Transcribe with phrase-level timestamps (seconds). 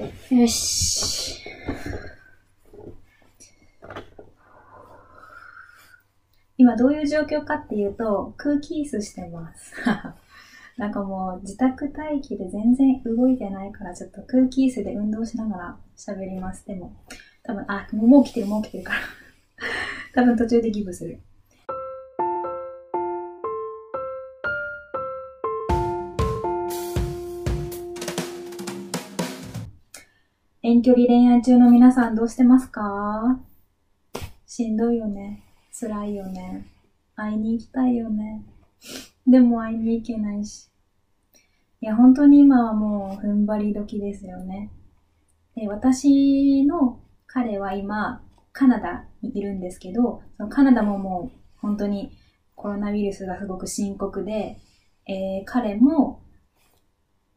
[0.00, 1.44] よし。
[6.56, 9.72] 今どういう状況かっていうと、空気椅子してます。
[10.76, 16.66] なんかもう自宅待機で全然動いてないから、ちょっと空気椅子で運動しながら喋ります。
[16.66, 16.96] でも、
[17.42, 19.00] 多分、あ、もう来てる、もう来てるから。
[20.14, 21.20] 多分途中でギブする。
[30.70, 33.40] 遠距離恋愛中の皆さんどうしてますか？
[34.44, 35.42] しんどいよね。
[35.72, 36.66] 辛いよね。
[37.16, 38.44] 会いに行きたいよね。
[39.26, 40.68] でも会いに行けないし。
[41.80, 44.70] いや、本当に今はもう踏ん張り時ですよね。
[45.56, 48.22] で、私の彼は今、
[48.52, 52.12] カナダにいるんですけど、そのカナダももう本当に
[52.56, 54.58] コロナウイルスがすごく深刻で、
[55.06, 56.20] えー、彼も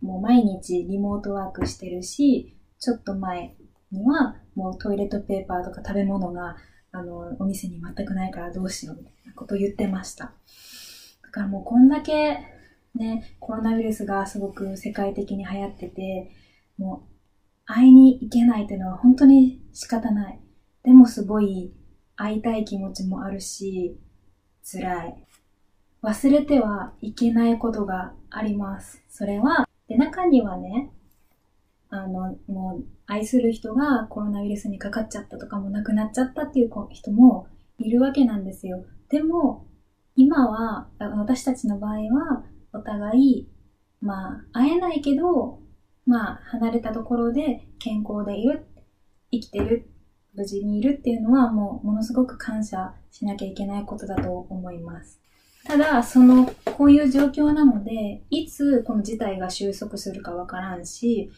[0.00, 3.54] もう毎日リモートワークしてるし、ちょっと前
[3.92, 6.56] にはもうトイレットペーパーとか食べ物が
[6.90, 10.32] あの、お店に全くないからどうしようみたいなことを言ってました。
[11.22, 12.38] だからもうこんだけ
[12.96, 16.32] ね、コロナウイルスがすごく世界的に流行ってて、
[16.76, 17.12] もう
[17.66, 20.40] 会いに行けないっていうのは本当に仕方ない。
[20.82, 21.72] でもすごい
[22.16, 23.96] 会いたい気持ちもあるし、
[24.64, 25.26] 辛い。
[26.02, 29.00] 忘れてはいけないことがあります。
[29.08, 30.90] それは、で、中にはね、
[31.92, 37.46] あの、もう、愛する人がコロナウイルスにかかっちゃったとかも亡くなっちゃったっていう人も
[37.78, 38.86] いるわけなんですよ。
[39.10, 39.66] でも、
[40.16, 43.48] 今は、私たちの場合は、お互い、
[44.00, 45.60] まあ、会えないけど、
[46.06, 48.64] まあ、離れたところで健康でいる、
[49.30, 49.90] 生きてる、
[50.34, 55.20] 無事にいるっていうのは、もう、ものすごく感謝しなきゃいけないことだと思います。
[55.64, 61.30] ただ、その、こういう状況なので、いつこの事態が収束するかわからんし、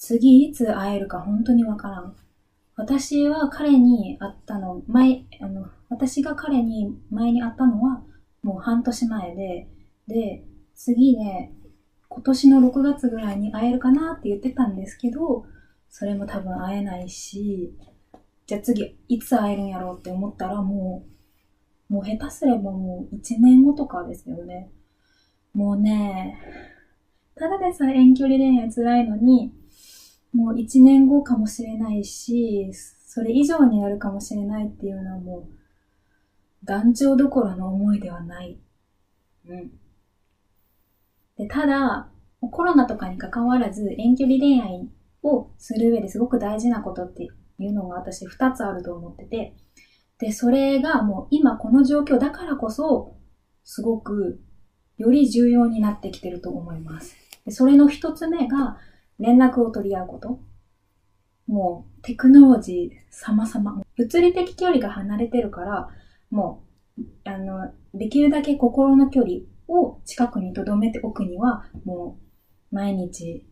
[0.00, 2.16] 次いつ会えるか本当にわからん。
[2.74, 8.02] 私は彼に会ったの、前、あの、私が彼に前に会ったのは
[8.42, 9.68] もう半年前で、
[10.08, 10.42] で、
[10.74, 11.52] 次ね、
[12.08, 15.44] 今年の6月ぐらいに会えるかなって言ってたんですけど、
[15.90, 17.76] それも多分会えないし、
[18.46, 21.04] じゃあ次いつ会えるんやろうって思ったらも
[21.90, 24.70] う、もう下手すればもう1年後とかですよね。
[25.52, 26.40] もうね、
[27.34, 29.52] ただでさえ遠距離恋愛辛いのに、
[30.32, 35.46] もう一年後かもしれないし、それ以上になるかもしれないっていうのはもう、
[36.64, 38.58] 団長どころの思いではない。
[39.48, 39.70] うん。
[41.36, 42.08] で、ただ、
[42.40, 44.88] コロナとかに関わらず遠距離恋愛
[45.22, 47.24] をする上ですごく大事なことって
[47.58, 49.54] いうのが私二つあると思ってて、
[50.18, 53.16] で、それがもう今この状況だからこそ、
[53.64, 54.40] すごく
[54.98, 57.16] より重要になってきてると思います。
[57.44, 58.78] でそれの一つ目が、
[59.20, 60.40] 連絡を取り合うこと。
[61.46, 63.82] もう、テクノロジー様々。
[63.96, 65.88] 物理的距離が離れてるから、
[66.30, 66.64] も
[66.98, 72.18] う、あの、できるだけ心の距離を近くに留めておくには、も
[72.72, 73.46] う、毎日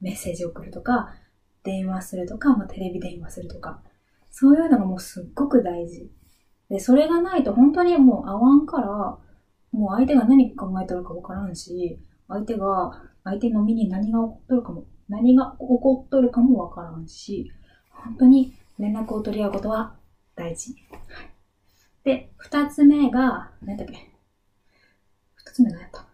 [0.00, 1.14] メッセージ送るとか、
[1.62, 3.82] 電話するとか、まあ、テレビ電話するとか、
[4.30, 6.10] そういうのがもうすっごく大事。
[6.68, 8.88] で、それがないと本当にもう会わんから、
[9.72, 11.98] もう相手が何考えてるかわからんし、
[12.28, 17.52] 相手が、相手の身に何が起こっとるかも何が起こっとるかもわからんし、
[17.90, 19.94] 本当に連絡を取り合うことは
[20.34, 20.74] 大事。
[22.04, 24.10] で、二つ目が、何だっけ
[25.34, 26.06] 二つ目何やった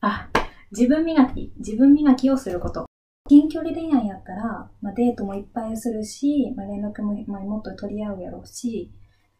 [0.00, 0.28] あ、
[0.72, 2.86] 自分磨き、自分磨きをすること。
[3.28, 8.90] 近距離恋愛やったら、まあ、デートもいっぱいするし、まあ、連絡も、まあ、もっと取り合うやろうし、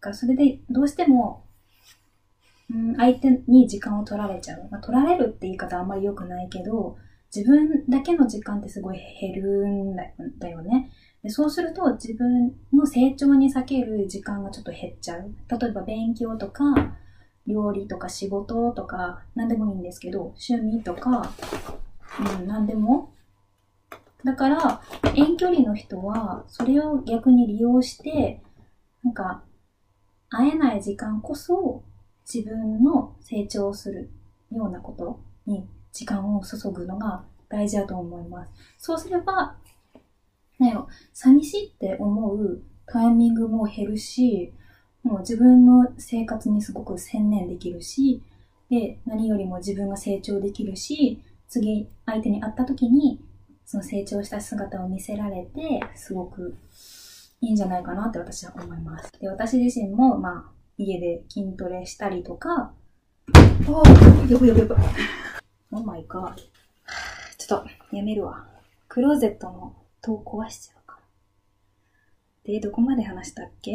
[0.00, 1.44] だかそれでどうしても
[2.72, 4.68] うん、相手に時間を取られちゃう。
[4.70, 6.96] まあ、取られるって言い方あんまり良くないけど、
[7.34, 9.96] 自分だけの時間ってすごい減るん
[10.38, 10.90] だよね。
[11.22, 15.34] でそうすると自分の成長に避ける時間がちょっと減っちゃう。
[15.48, 16.96] 例えば勉強とか、
[17.46, 21.32] 料理とか仕事とか、何でもいいんですけど、趣味とか、
[22.38, 23.12] うん、何でも。
[24.24, 24.82] だから、
[25.14, 28.40] 遠距離の人は、それを逆に利用して、
[29.02, 29.42] なんか、
[30.28, 31.82] 会えない時間こそ、
[32.32, 34.10] 自分の成長する
[34.50, 38.50] ようなことに時間を注ぐのが大事だと思います。
[38.78, 39.56] そうすれば、
[40.58, 40.76] ね、
[41.12, 44.52] 寂しいって思うタイミングも減るし、
[45.02, 48.22] もう自分の生活にすごく専念できるし、
[48.70, 53.20] で、何よりも自分が成長できるし、次相手に会った時に、
[53.66, 56.56] その成長した姿を見せられて、すごく
[57.40, 59.12] いいんじゃないかなって私は思います。
[59.20, 62.72] で、私自身も、まあ、家で筋トレしたりとか、
[63.68, 64.78] おー、やばいやばいやばい。
[65.74, 66.34] Oh my god.
[67.38, 68.46] ちょっと、やめるわ。
[68.88, 72.52] クローゼットの戸を壊しちゃうから。
[72.52, 73.72] で、どこまで話したっけ？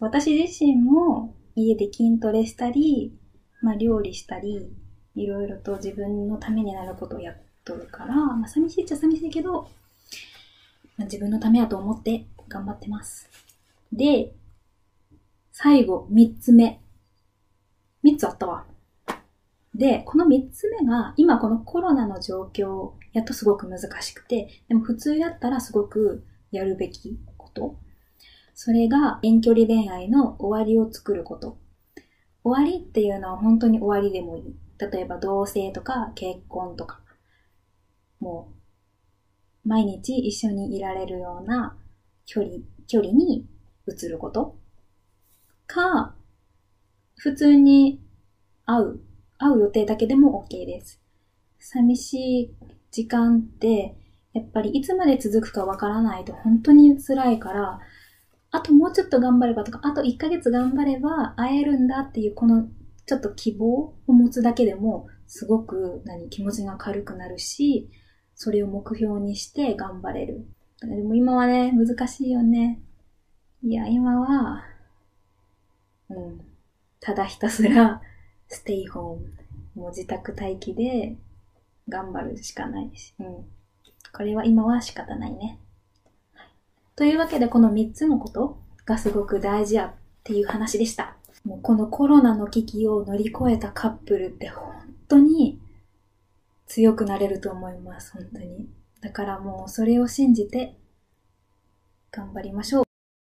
[0.00, 3.18] 私自身も家で筋トレしたり、
[3.62, 4.72] まあ料理したり、
[5.14, 9.62] いろいろと自分のためになることをやっとるから、まあ寂しいっちゃ寂しいけど、
[10.96, 13.28] まあ、自分のためやと思って頑張ってます。
[13.92, 14.32] で、
[15.58, 16.82] 最後、三つ目。
[18.02, 18.66] 三つあったわ。
[19.74, 27.78] で、この三つ目が、今このコロナの状況やとすごく難しくて、でも普通やったらすごくやるべきこと。
[28.52, 31.56] それが遠距離恋愛の終わりを作ること。
[32.44, 34.56] 終わりっていうのは本当に終わりでもいい。
[34.78, 37.00] 例えば同棲とか結婚とか。
[38.20, 38.52] も
[39.64, 41.78] う、毎日一緒にいられるような
[42.26, 42.56] 距離、
[42.86, 43.48] 距離に
[43.88, 44.58] 移ること。
[45.66, 46.14] か、
[47.16, 48.00] 普通に
[48.64, 49.00] 会う、
[49.38, 51.00] 会う予定だけでも OK です。
[51.58, 52.54] 寂しい
[52.90, 53.96] 時間って、
[54.32, 57.80] やっぱりいつまで続くかわからないと本当に辛いから、
[58.50, 62.68] あともうちょっと頑張ればとか、あと1ヶ月頑張れば会えるんだっていうこの
[63.06, 67.90] ちょっと希望を持つだけでもすごく何気持ちが軽くなるし、
[68.34, 70.46] それを目標にして頑張れる。
[70.80, 72.82] でも今はね、難しいよね。
[73.62, 74.62] いや、今は、
[76.10, 76.40] うん、
[77.00, 78.00] ただひたすら
[78.48, 79.32] ステイホーム、
[79.74, 81.16] もう自宅待機で
[81.88, 83.44] 頑張るしかないし、うん。
[84.12, 85.58] これは今は仕方ないね。
[86.94, 89.92] というわけでこの3つのことがすごく大事やっ
[90.24, 91.16] ていう話でした。
[91.44, 94.72] もうこのコロナの危機を乗り越えたカップルって本
[95.08, 95.60] 当に
[96.66, 98.12] 強くなれると思います。
[98.12, 98.68] 本当に。
[99.00, 100.74] だからもうそれを信じて
[102.10, 102.85] 頑張りましょう。